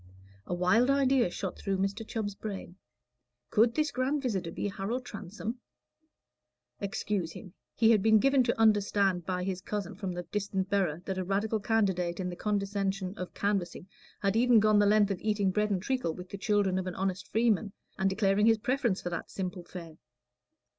A 0.47 0.53
wild 0.55 0.89
idea 0.89 1.29
shot 1.29 1.59
through 1.59 1.77
Mr. 1.77 2.03
Chubb's 2.07 2.33
brain; 2.33 2.75
could 3.51 3.75
this 3.75 3.91
grand 3.91 4.23
visitor 4.23 4.49
be 4.49 4.67
Harold 4.67 5.05
Transome? 5.05 5.59
Excuse 6.79 7.33
him: 7.33 7.53
he 7.75 7.91
had 7.91 8.01
been 8.01 8.17
given 8.17 8.41
to 8.45 8.59
understand 8.59 9.27
by 9.27 9.43
his 9.43 9.61
cousin 9.61 9.93
from 9.93 10.13
the 10.13 10.23
distant 10.23 10.71
borough 10.71 11.01
that 11.05 11.19
a 11.19 11.23
Radical 11.23 11.59
candidate 11.59 12.19
in 12.19 12.29
the 12.29 12.35
condescension 12.35 13.13
of 13.15 13.35
canvassing 13.35 13.87
had 14.21 14.35
even 14.35 14.59
gone 14.59 14.79
the 14.79 14.87
length 14.87 15.11
of 15.11 15.21
eating 15.21 15.51
bread 15.51 15.69
and 15.69 15.83
treacle 15.83 16.15
with 16.15 16.29
the 16.29 16.37
children 16.39 16.79
of 16.79 16.87
an 16.87 16.95
honest 16.95 17.27
freeman, 17.31 17.71
and 17.99 18.09
declaring 18.09 18.47
his 18.47 18.57
preference 18.57 19.03
for 19.03 19.11
that 19.11 19.29
simple 19.29 19.63
fare. 19.63 19.97